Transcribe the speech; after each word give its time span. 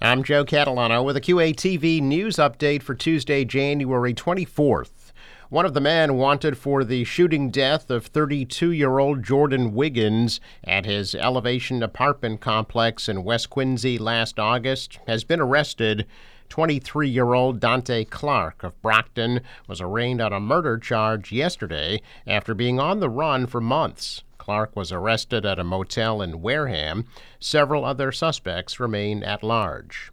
I'm 0.00 0.22
Joe 0.22 0.44
Catalano 0.44 1.04
with 1.04 1.16
a 1.16 1.20
QATV 1.20 2.00
news 2.00 2.36
update 2.36 2.84
for 2.84 2.94
Tuesday, 2.94 3.44
January 3.44 4.14
24th. 4.14 5.10
One 5.48 5.66
of 5.66 5.74
the 5.74 5.80
men 5.80 6.14
wanted 6.14 6.56
for 6.56 6.84
the 6.84 7.02
shooting 7.02 7.50
death 7.50 7.90
of 7.90 8.06
32 8.06 8.70
year 8.70 9.00
old 9.00 9.24
Jordan 9.24 9.74
Wiggins 9.74 10.40
at 10.62 10.86
his 10.86 11.16
Elevation 11.16 11.82
apartment 11.82 12.40
complex 12.40 13.08
in 13.08 13.24
West 13.24 13.50
Quincy 13.50 13.98
last 13.98 14.38
August 14.38 15.00
has 15.08 15.24
been 15.24 15.40
arrested. 15.40 16.06
23 16.48 17.08
year 17.08 17.34
old 17.34 17.58
Dante 17.58 18.04
Clark 18.04 18.62
of 18.62 18.80
Brockton 18.80 19.40
was 19.66 19.80
arraigned 19.80 20.20
on 20.20 20.32
a 20.32 20.38
murder 20.38 20.78
charge 20.78 21.32
yesterday 21.32 22.00
after 22.24 22.54
being 22.54 22.78
on 22.78 23.00
the 23.00 23.10
run 23.10 23.48
for 23.48 23.60
months. 23.60 24.22
Clark 24.48 24.74
was 24.74 24.90
arrested 24.90 25.44
at 25.44 25.58
a 25.58 25.62
motel 25.62 26.22
in 26.22 26.40
Wareham. 26.40 27.04
Several 27.38 27.84
other 27.84 28.10
suspects 28.10 28.80
remain 28.80 29.22
at 29.22 29.42
large. 29.42 30.10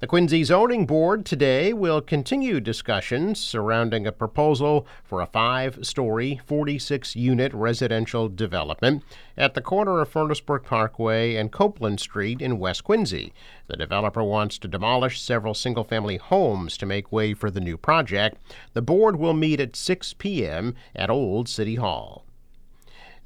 The 0.00 0.08
Quincy 0.08 0.42
Zoning 0.42 0.86
Board 0.86 1.24
today 1.24 1.72
will 1.72 2.00
continue 2.00 2.58
discussions 2.58 3.38
surrounding 3.38 4.08
a 4.08 4.10
proposal 4.10 4.88
for 5.04 5.20
a 5.20 5.26
five 5.26 5.86
story, 5.86 6.40
46 6.46 7.14
unit 7.14 7.54
residential 7.54 8.28
development 8.28 9.04
at 9.36 9.54
the 9.54 9.60
corner 9.60 10.00
of 10.00 10.08
Furnace 10.08 10.40
Brook 10.40 10.64
Parkway 10.64 11.36
and 11.36 11.52
Copeland 11.52 12.00
Street 12.00 12.42
in 12.42 12.58
West 12.58 12.82
Quincy. 12.82 13.32
The 13.68 13.76
developer 13.76 14.24
wants 14.24 14.58
to 14.58 14.66
demolish 14.66 15.20
several 15.20 15.54
single 15.54 15.84
family 15.84 16.16
homes 16.16 16.76
to 16.78 16.86
make 16.86 17.12
way 17.12 17.34
for 17.34 17.52
the 17.52 17.60
new 17.60 17.76
project. 17.76 18.36
The 18.72 18.82
board 18.82 19.14
will 19.14 19.32
meet 19.32 19.60
at 19.60 19.76
6 19.76 20.14
p.m. 20.14 20.74
at 20.96 21.08
Old 21.08 21.48
City 21.48 21.76
Hall. 21.76 22.24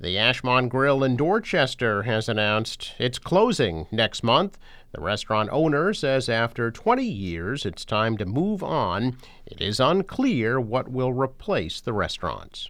The 0.02 0.16
Ashmont 0.16 0.68
Grill 0.68 1.04
in 1.04 1.14
Dorchester 1.14 2.02
has 2.02 2.28
announced 2.28 2.92
it's 2.98 3.20
closing 3.20 3.86
next 3.92 4.24
month. 4.24 4.58
The 4.90 5.00
restaurant 5.00 5.48
owner 5.52 5.94
says 5.94 6.28
after 6.28 6.72
20 6.72 7.04
years, 7.04 7.64
it's 7.64 7.84
time 7.84 8.16
to 8.18 8.26
move 8.26 8.64
on. 8.64 9.16
It 9.46 9.60
is 9.60 9.78
unclear 9.78 10.60
what 10.60 10.88
will 10.88 11.12
replace 11.12 11.80
the 11.80 11.92
restaurants. 11.92 12.68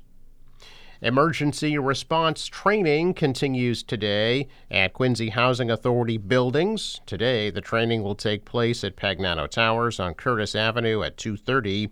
Emergency 1.01 1.79
response 1.79 2.47
training 2.48 3.15
continues 3.15 3.83
today 3.83 4.47
at 4.70 4.92
Quincy 4.92 5.31
Housing 5.31 5.70
Authority 5.70 6.19
buildings. 6.19 7.01
Today, 7.07 7.48
the 7.48 7.62
training 7.62 8.03
will 8.03 8.14
take 8.14 8.45
place 8.45 8.85
at 8.85 8.95
Pagnano 8.95 9.48
Towers 9.48 9.98
on 9.98 10.12
Curtis 10.12 10.55
Avenue 10.55 11.03
at 11.03 11.17
2:30. 11.17 11.91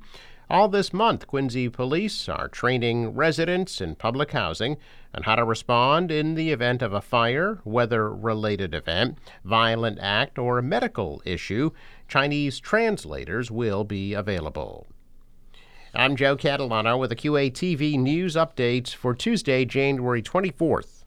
All 0.50 0.66
this 0.66 0.92
month, 0.92 1.28
Quincy 1.28 1.68
police 1.68 2.28
are 2.28 2.48
training 2.48 3.10
residents 3.10 3.80
in 3.80 3.94
public 3.94 4.32
housing 4.32 4.78
on 5.14 5.22
how 5.22 5.36
to 5.36 5.44
respond 5.44 6.10
in 6.10 6.34
the 6.34 6.50
event 6.50 6.82
of 6.82 6.92
a 6.92 7.00
fire, 7.00 7.60
weather 7.64 8.12
related 8.12 8.74
event, 8.74 9.18
violent 9.44 10.00
act, 10.00 10.40
or 10.40 10.60
medical 10.60 11.22
issue. 11.24 11.70
Chinese 12.08 12.58
translators 12.58 13.48
will 13.48 13.84
be 13.84 14.12
available. 14.12 14.88
I'm 15.94 16.16
Joe 16.16 16.36
Catalano 16.36 16.98
with 16.98 17.10
the 17.10 17.16
QATV 17.16 17.96
news 17.96 18.34
updates 18.34 18.92
for 18.92 19.14
Tuesday, 19.14 19.64
January 19.64 20.20
24th. 20.20 20.99